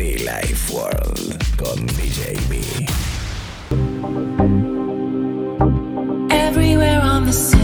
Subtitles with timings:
[0.00, 2.62] Be Life World con DJ B.
[6.30, 7.59] Everywhere I'm the same.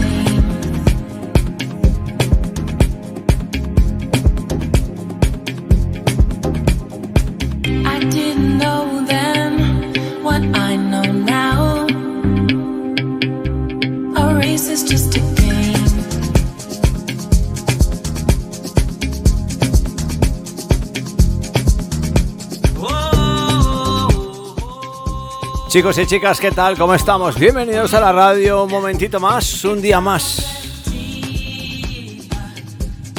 [25.77, 26.75] Chicos y chicas, ¿qué tal?
[26.75, 27.37] ¿Cómo estamos?
[27.37, 30.83] Bienvenidos a la radio, un momentito más, un día más.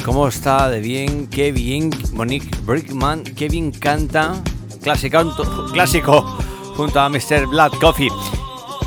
[0.03, 1.27] ¿Cómo está de bien?
[1.27, 4.43] Qué bien, Monique Brickman, qué bien canta.
[4.83, 5.33] Clásico,
[5.71, 6.37] clásico
[6.75, 7.47] junto a Mr.
[7.47, 8.11] Blood Coffee.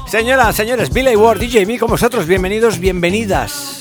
[0.07, 3.79] Señoras, señores, Billy Ward, DJ Me, con vosotros, bienvenidos, bienvenidas.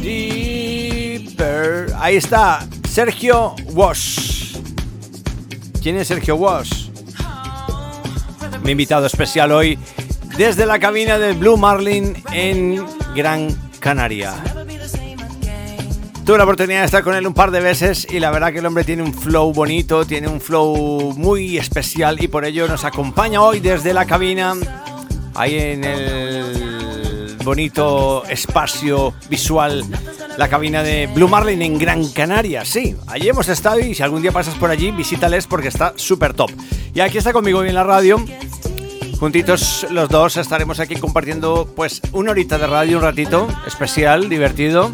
[0.00, 1.92] Deeper.
[1.98, 4.56] Ahí está, Sergio Wash.
[5.82, 6.75] ¿Quién es Sergio Wash?
[8.66, 9.78] Mi invitado especial hoy
[10.36, 14.34] desde la cabina del Blue Marlin en Gran Canaria.
[16.24, 18.58] Tuve la oportunidad de estar con él un par de veces y la verdad que
[18.58, 22.84] el hombre tiene un flow bonito, tiene un flow muy especial y por ello nos
[22.84, 24.54] acompaña hoy desde la cabina,
[25.36, 29.84] ahí en el bonito espacio visual,
[30.36, 32.64] la cabina de Blue Marlin en Gran Canaria.
[32.64, 36.34] Sí, allí hemos estado y si algún día pasas por allí, visítales porque está súper
[36.34, 36.50] top.
[36.92, 38.24] Y aquí está conmigo hoy en la radio.
[39.18, 44.90] Juntitos los dos estaremos aquí compartiendo pues una horita de radio, un ratito especial, divertido.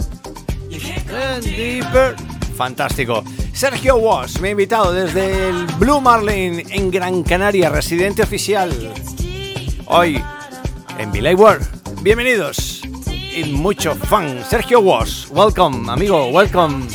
[2.57, 3.25] Fantástico.
[3.53, 3.97] Sergio
[4.41, 8.73] me ha invitado desde el Blue Marlin en Gran Canaria, residente oficial.
[9.87, 10.23] Hoy
[10.99, 11.67] en Billy World.
[12.03, 12.83] Bienvenidos
[13.35, 14.39] y mucho fun.
[14.49, 16.87] Sergio Was, welcome, amigo, welcome.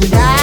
[0.00, 0.37] DJ de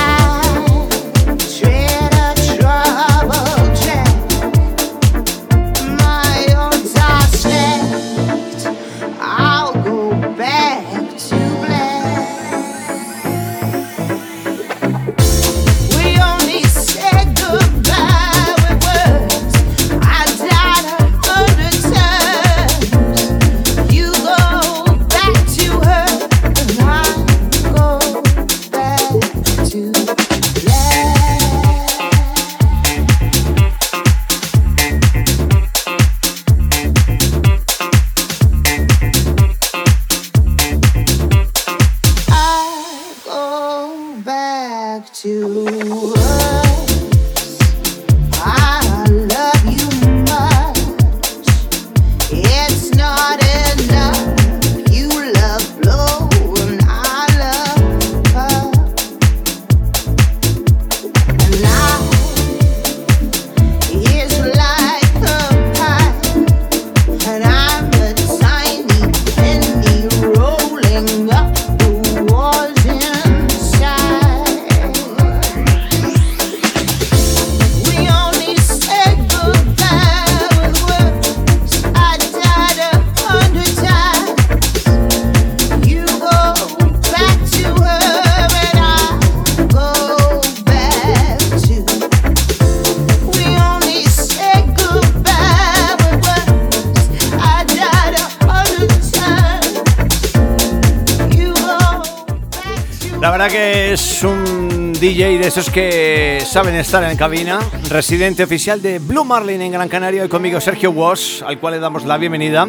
[105.58, 110.28] esos que saben estar en cabina, residente oficial de Blue Marlin en Gran Canaria y
[110.28, 112.68] conmigo Sergio Wash, al cual le damos la bienvenida.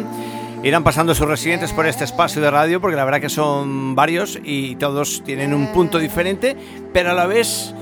[0.63, 4.39] Irán pasando sus residentes por este espacio de radio porque la verdad que son varios
[4.41, 6.55] y todos tienen un punto diferente,
[6.93, 7.73] pero a la vez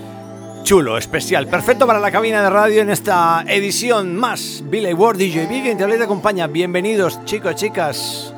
[0.64, 4.64] chulo, especial, perfecto para la cabina de radio en esta edición más.
[4.66, 6.48] Billy Ward, DJ Big, en te acompaña.
[6.48, 8.34] Bienvenidos chicos, chicas.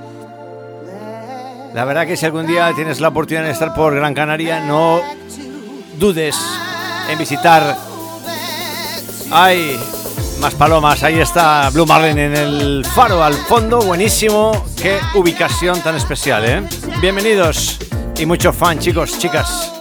[1.74, 5.02] La verdad que si algún día tienes la oportunidad de estar por Gran Canaria, no
[5.98, 6.38] dudes
[7.10, 7.78] en visitar.
[9.32, 9.80] Hay
[10.40, 14.66] más palomas, ahí está Blue Marlin en el faro al fondo, buenísimo.
[14.82, 16.64] Qué ubicación tan especial, ¿eh?
[17.02, 17.80] Bienvenidos
[18.18, 19.77] y mucho fan, chicos, chicas.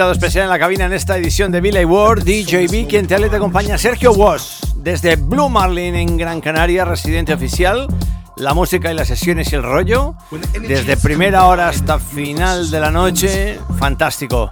[0.00, 3.36] Invitado especial en la cabina en esta edición de Billy World, DJB, quien te, te
[3.36, 7.86] acompaña Sergio Was, desde Blue Marlin en Gran Canaria, residente oficial.
[8.36, 10.14] La música y las sesiones y el rollo,
[10.66, 14.50] desde primera hora hasta final de la noche, fantástico.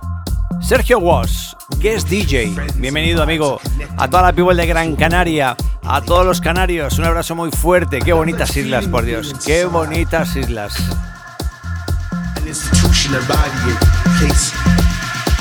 [0.61, 3.59] Sergio Was, guest DJ, bienvenido amigo
[3.97, 8.01] a toda la people de Gran Canaria, a todos los canarios, un abrazo muy fuerte,
[8.01, 10.75] qué bonitas islas, por Dios, qué bonitas islas.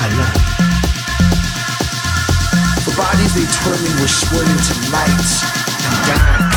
[0.00, 0.08] I.
[2.84, 5.42] For bodies they twirling were swirling to lights
[5.84, 6.47] and dance.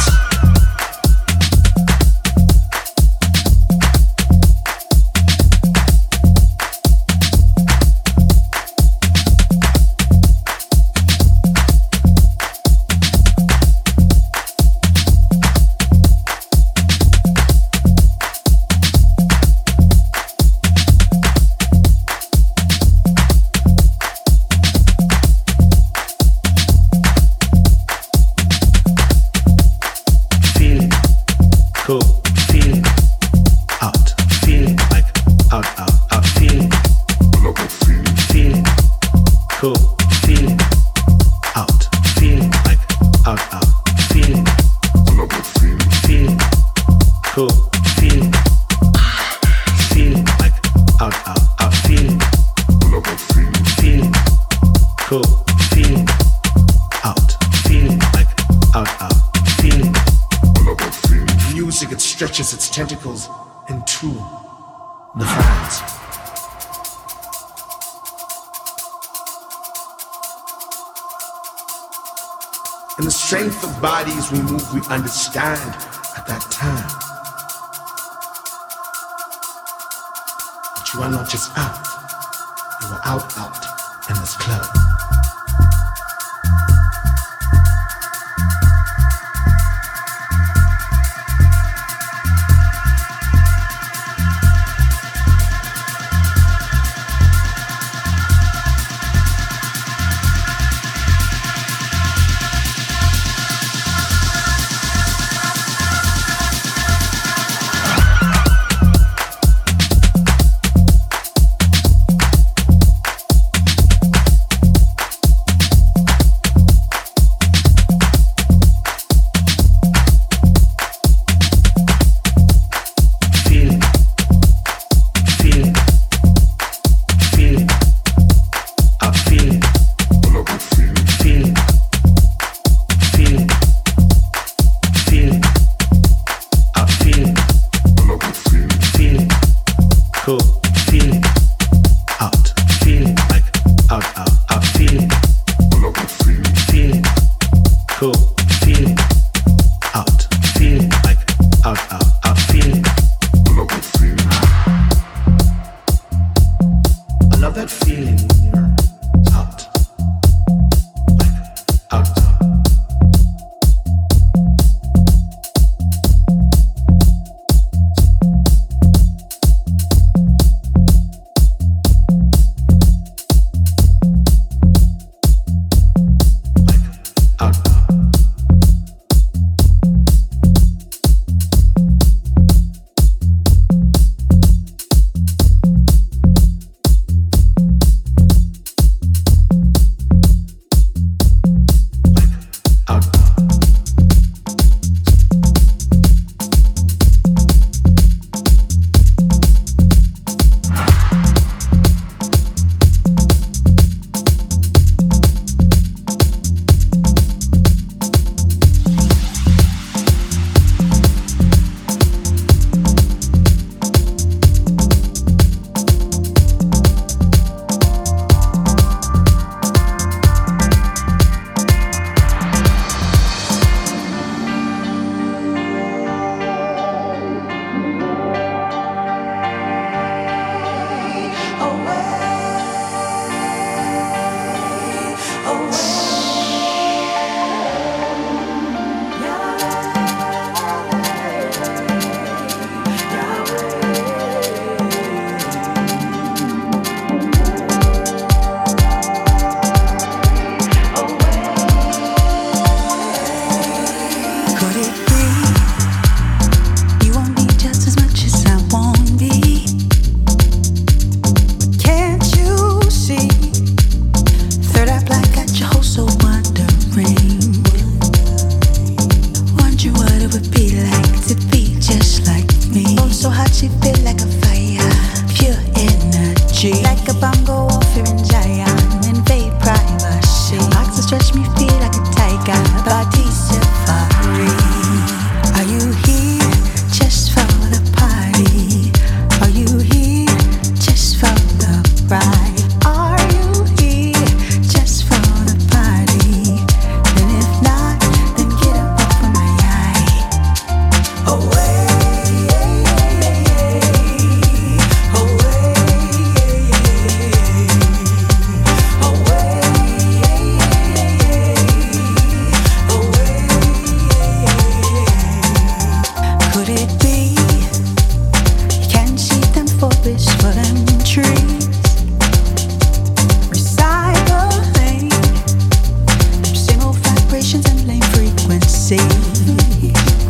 [329.82, 330.21] you.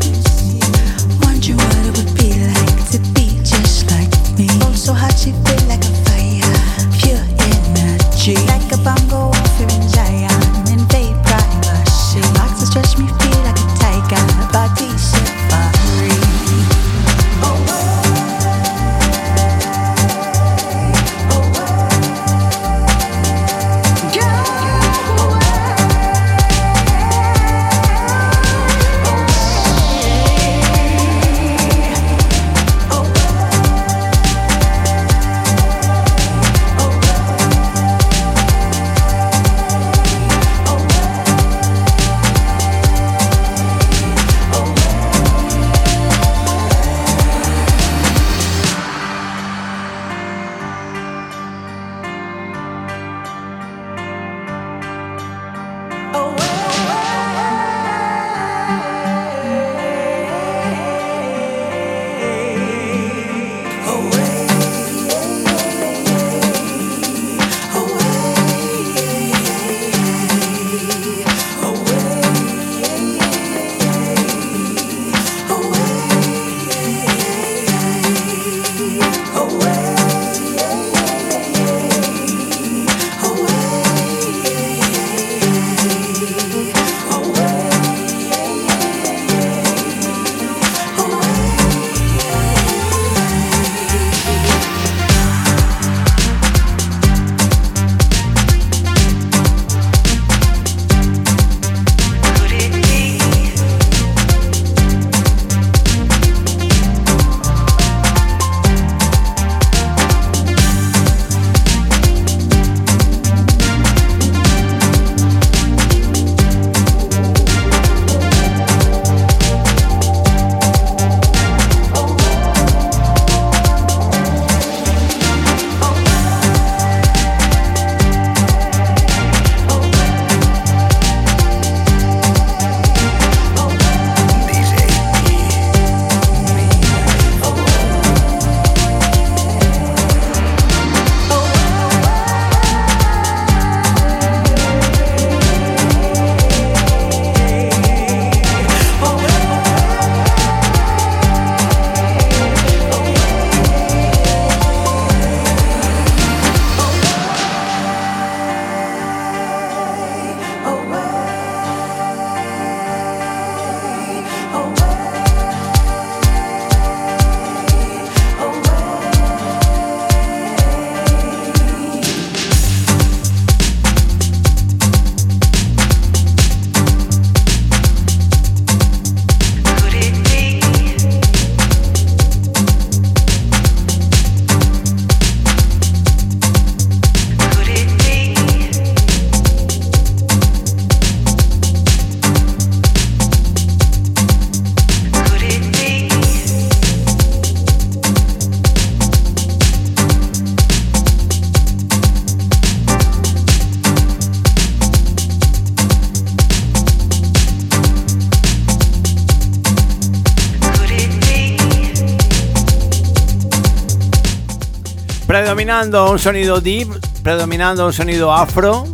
[215.72, 216.90] Predominando un sonido deep,
[217.24, 218.86] predominando un sonido afro,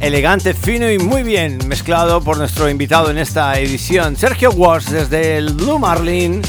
[0.00, 5.36] elegante, fino y muy bien mezclado por nuestro invitado en esta edición, Sergio Walsh desde
[5.36, 6.40] el Blue Marlin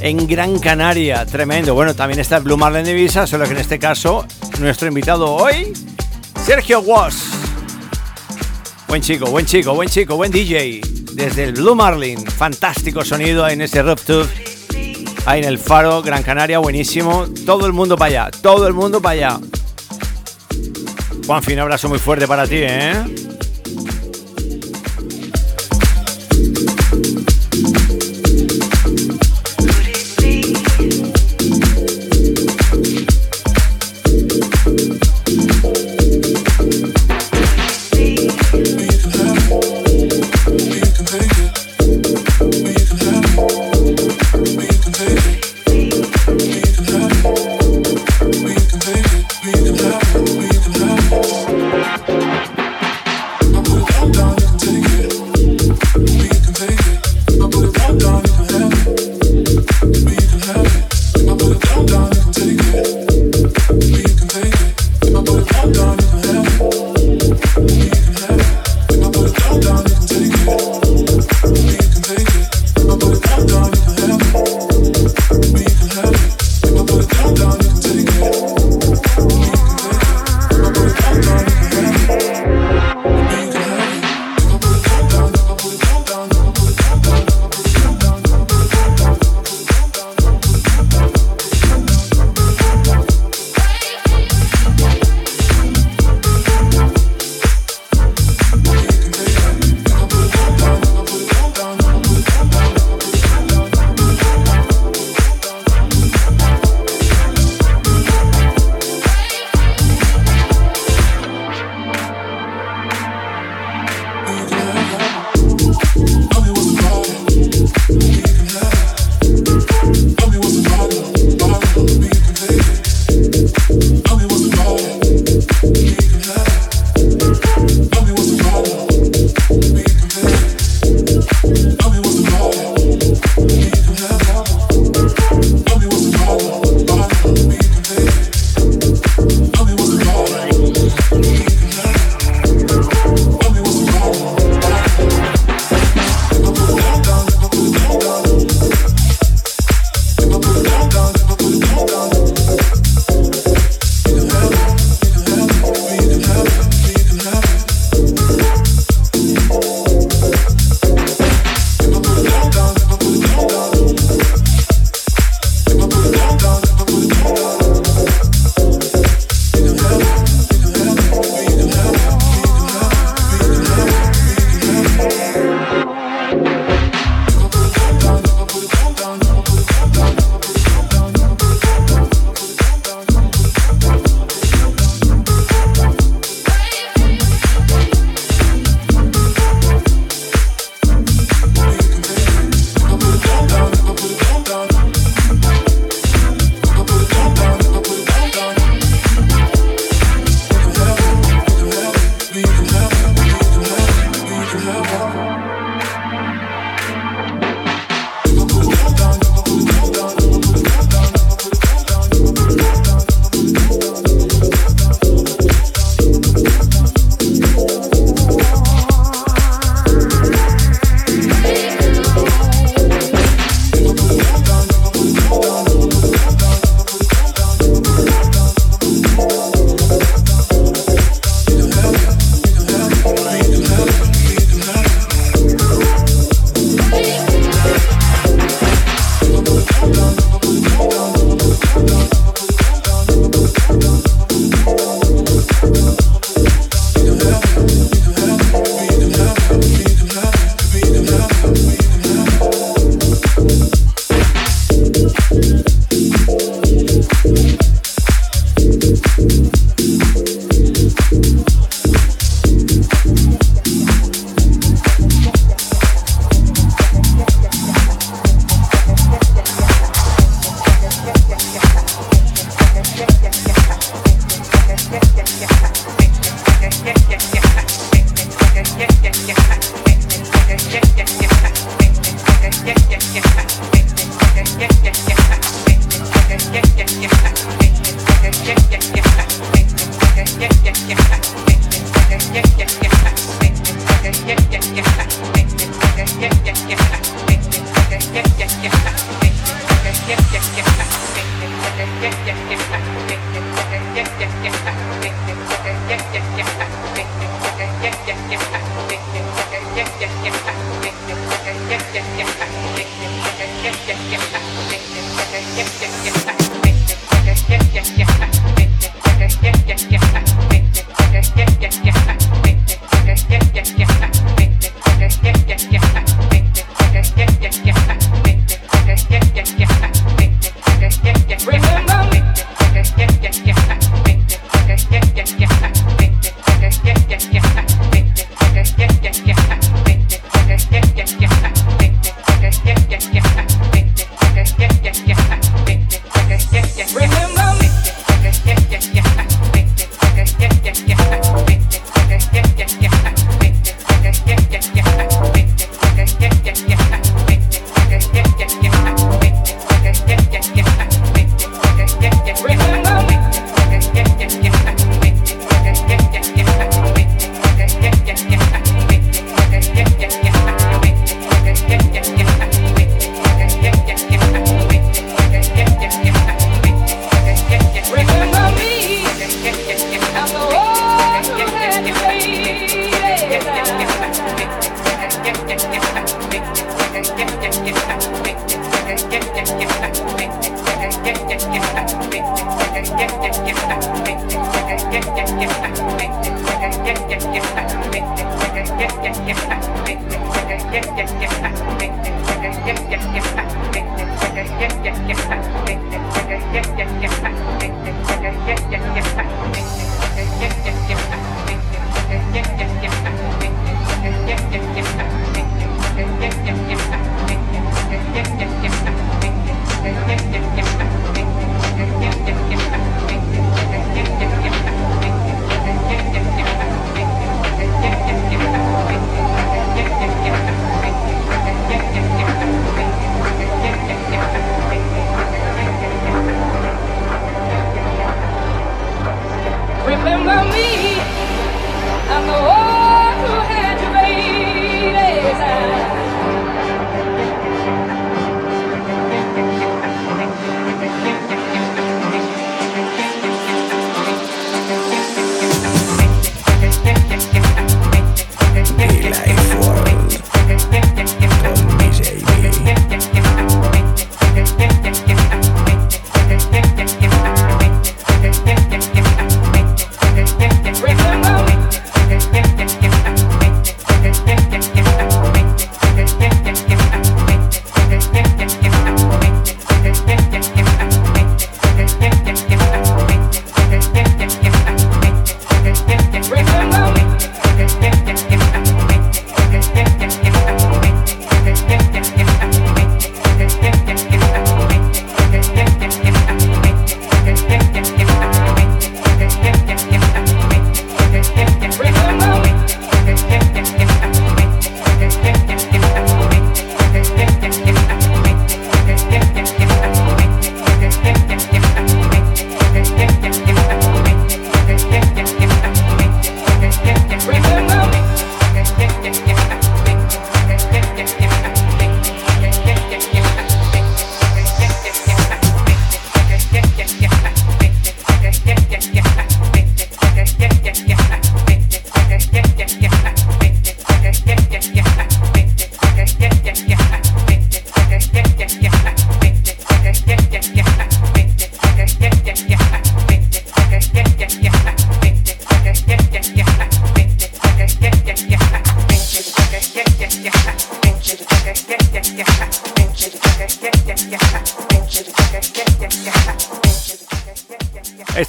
[0.00, 1.26] en Gran Canaria.
[1.26, 1.74] Tremendo.
[1.74, 4.24] Bueno, también está el Blue Marlin de Visa, solo que en este caso
[4.60, 5.72] nuestro invitado hoy,
[6.46, 7.24] Sergio Walsh.
[8.86, 10.80] Buen chico, buen chico, buen chico, buen DJ.
[11.14, 14.28] Desde el Blue Marlin, fantástico sonido en ese rooftop
[15.26, 17.26] ahí en el Faro, Gran Canaria, buenísimo.
[17.46, 19.40] Todo el mundo para allá, todo el mundo para allá.
[21.26, 23.31] Juanfi, un abrazo muy fuerte para ti, ¿eh?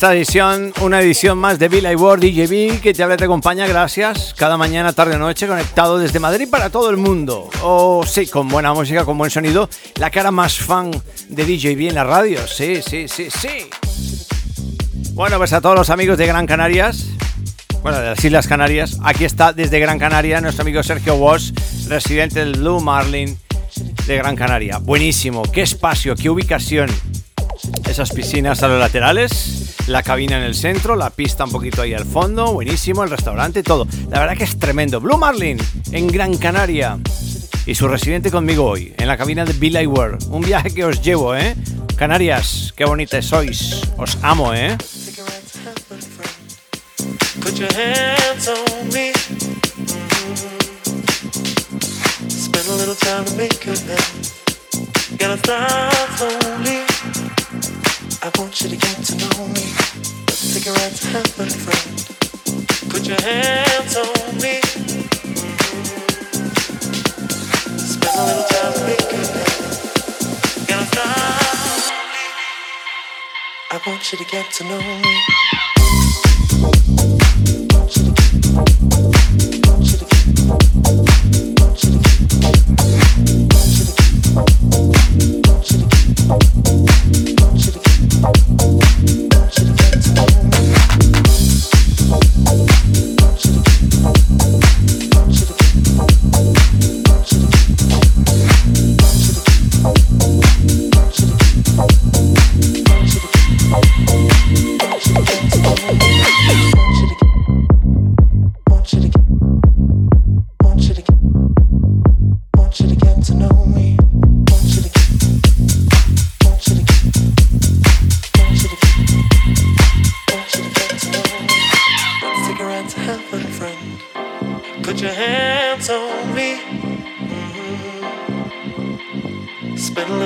[0.03, 3.65] Esta edición, una edición más de Bill World DJB que te habla y te acompaña,
[3.67, 7.49] gracias, cada mañana, tarde o noche, conectado desde Madrid para todo el mundo.
[7.61, 10.91] Oh, sí, con buena música, con buen sonido, la cara más fan
[11.29, 13.69] de DJB en la radio, sí, sí, sí, sí.
[15.13, 17.05] Bueno, pues a todos los amigos de Gran Canarias,
[17.81, 21.53] bueno, de las Islas Canarias, aquí está desde Gran Canaria nuestro amigo Sergio Walsh,
[21.87, 23.37] residente del Blue Marlin
[24.05, 24.79] de Gran Canaria.
[24.79, 26.89] Buenísimo, qué espacio, qué ubicación.
[27.87, 31.93] Esas piscinas a los laterales, la cabina en el centro, la pista un poquito ahí
[31.93, 33.87] al fondo, buenísimo, el restaurante, todo.
[34.09, 34.99] La verdad que es tremendo.
[34.99, 35.57] Blue Marlin
[35.91, 36.97] en Gran Canaria
[37.65, 40.27] y su residente conmigo hoy, en la cabina de Bill World.
[40.29, 41.55] Un viaje que os llevo, ¿eh?
[41.95, 43.81] Canarias, qué bonitas sois.
[43.97, 44.77] Os amo, ¿eh?
[47.41, 49.11] Put your hands on me.
[52.29, 54.33] Spend a little time to make it
[55.17, 57.32] Gotta start slowly.
[58.25, 59.65] I want you to get to know me.
[60.27, 61.99] Take a ride to heaven, friend.
[62.89, 64.61] Put your hands on me.
[67.77, 68.79] Spend a little time
[73.71, 75.43] I want you to get to know me.
[86.25, 86.92] Thank you.
[87.03, 87.83] Should it.
[88.23, 89.75] Get, should it.
[89.75, 89.91] Get
[92.67, 92.72] to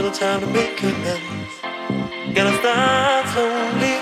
[0.08, 1.60] little time to make amends.
[2.34, 3.96] Gonna start slowly.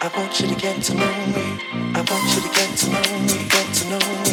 [0.00, 1.46] I want you to get to know me.
[1.94, 4.29] I want you to get to know me, get to know me.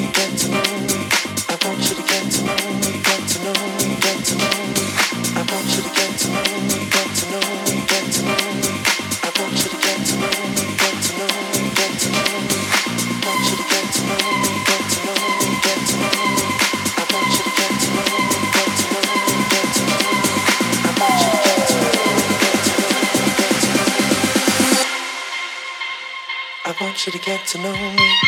[27.08, 28.27] you to get to know me.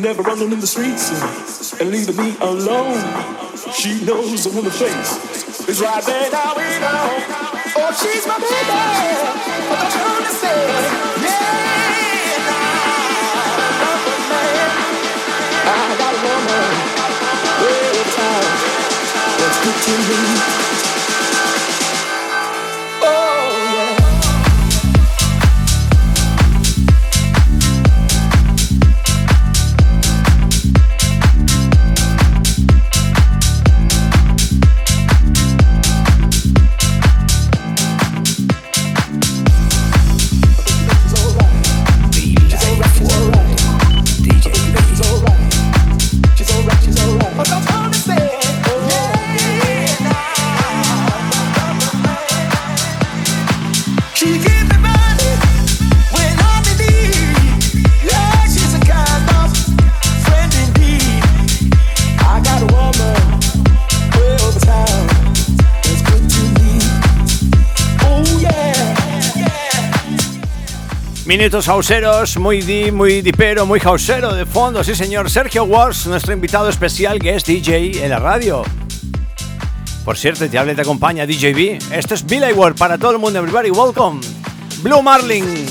[0.00, 1.10] Never running in the streets
[1.78, 2.98] and leaving me alone.
[3.74, 7.20] She knows a woman's face is right there now we know.
[7.76, 8.80] Oh, she's my baby,
[9.68, 11.22] but don't you understand?
[11.22, 12.96] Yeah, nah.
[15.68, 16.66] I got a woman,
[17.60, 18.48] way over time,
[19.38, 20.89] that's good to me.
[71.30, 75.30] Minutos hauseros, muy di, muy dipero, muy hausero de fondo, sí señor.
[75.30, 78.64] Sergio Wars, nuestro invitado especial que es DJ en la radio.
[80.04, 81.92] Por cierto, te habla y te acompaña DJB.
[81.92, 83.38] Esto es Billy World para todo el mundo.
[83.38, 84.20] Everybody, welcome.
[84.82, 85.66] Blue Marlin,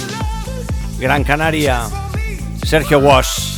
[0.98, 1.90] Gran Canaria.
[2.64, 3.58] Sergio Wars.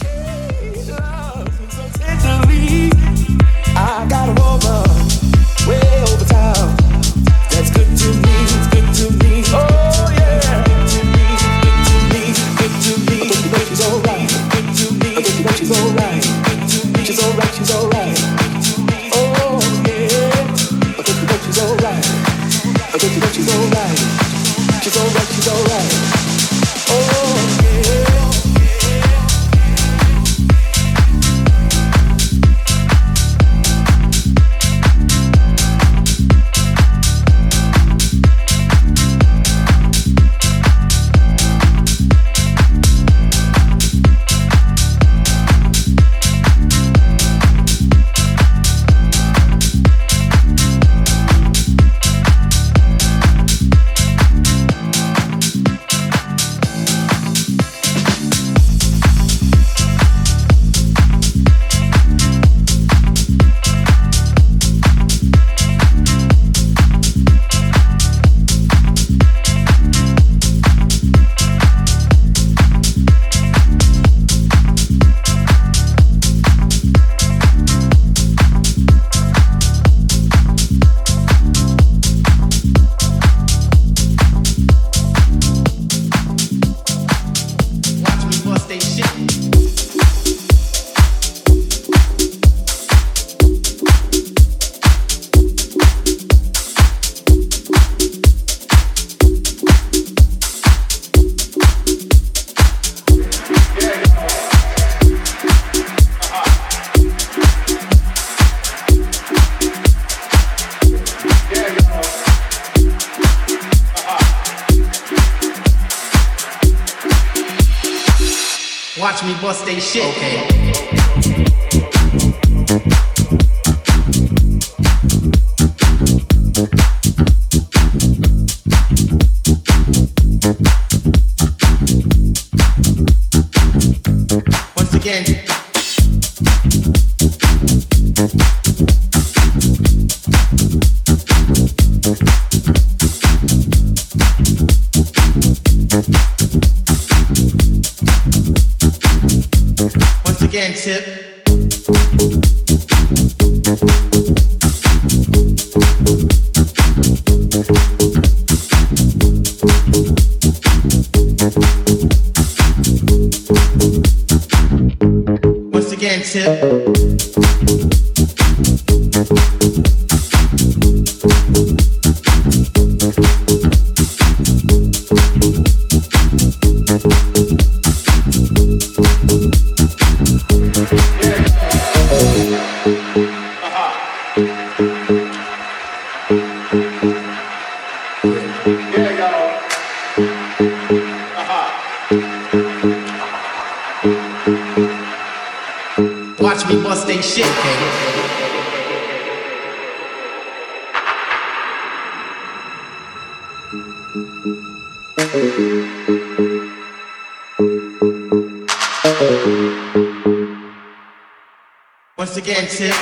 [212.17, 212.95] Once again, tip.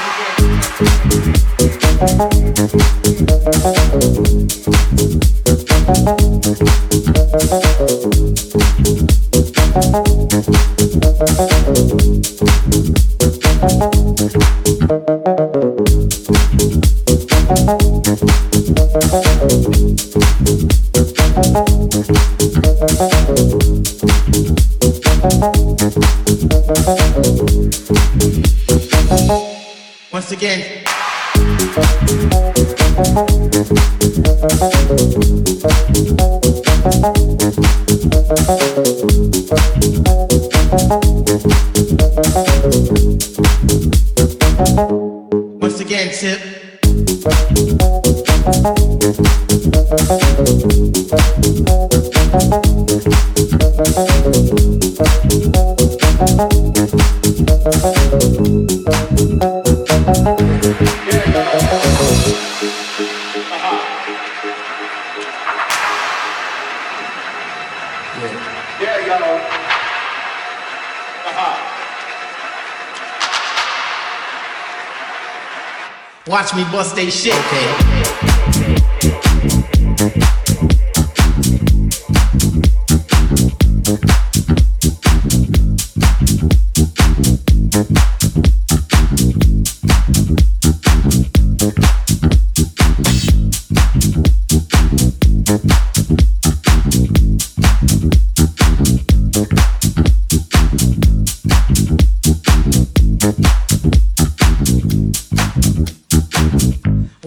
[76.39, 77.33] Watch me bust they shit.
[77.33, 78.48] Okay.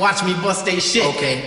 [0.03, 1.07] Watch me bust they shit.
[1.15, 1.47] Okay.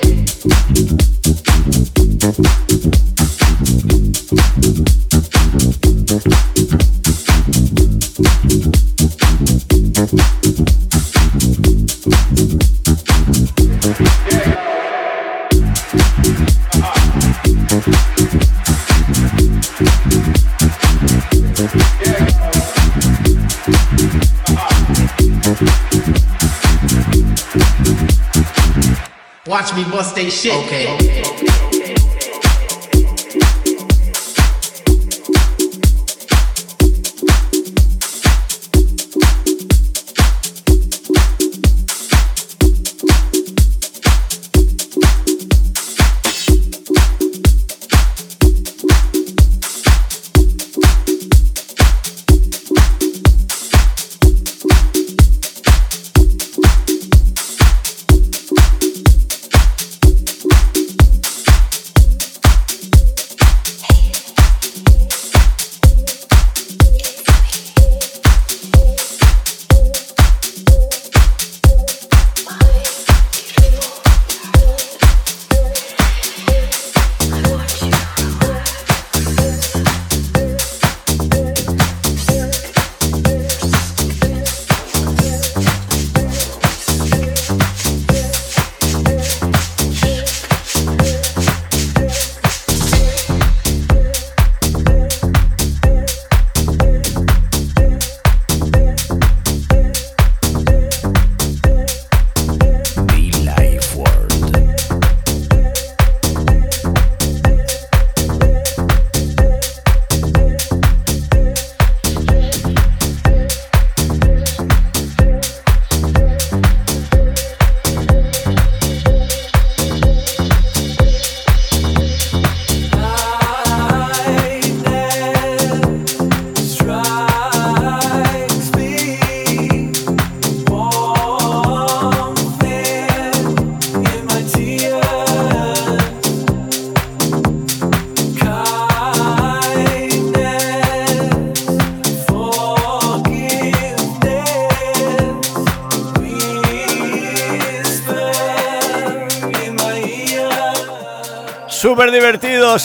[29.95, 30.53] gonna stay shit.
[30.65, 30.93] okay.
[30.93, 31.44] okay.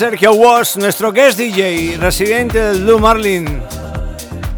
[0.00, 3.60] Sergio Was, nuestro guest DJ, residente del Blue Marlin.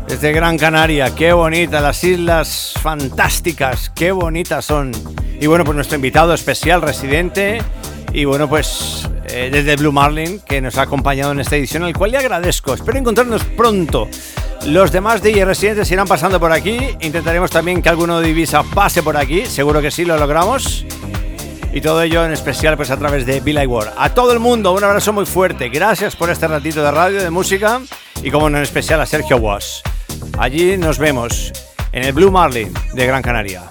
[0.06, 4.92] Desde Gran Canaria, qué bonita, las islas fantásticas, qué bonitas son.
[5.40, 7.60] Y bueno, pues nuestro invitado especial, residente,
[8.12, 11.92] y bueno, pues eh, desde Blue Marlin, que nos ha acompañado en esta edición, al
[11.92, 12.74] cual le agradezco.
[12.74, 14.08] Espero encontrarnos pronto.
[14.66, 16.78] Los demás DJ residentes irán pasando por aquí.
[17.00, 19.44] Intentaremos también que alguno de Ibiza pase por aquí.
[19.46, 20.86] Seguro que sí lo logramos.
[21.72, 23.92] Y todo ello en especial pues a través de Bill World.
[23.96, 25.68] A todo el mundo un abrazo muy fuerte.
[25.70, 27.80] Gracias por este ratito de radio, de música
[28.22, 29.82] y como en especial a Sergio Was.
[30.38, 31.52] Allí nos vemos.
[31.92, 33.62] en el Blue Marlin de Gran Canaria.